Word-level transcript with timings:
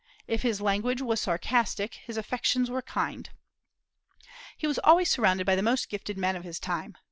If 0.25 0.41
his 0.41 0.61
language 0.61 0.99
was 1.03 1.21
sarcastic, 1.21 1.93
his 1.93 2.17
affections 2.17 2.71
were 2.71 2.81
kind. 2.81 3.29
He 4.57 4.65
was 4.65 4.79
always 4.79 5.11
surrounded 5.11 5.45
by 5.45 5.55
the 5.55 5.61
most 5.61 5.89
gifted 5.89 6.17
men 6.17 6.35
of 6.35 6.43
his 6.43 6.59
time. 6.59 6.97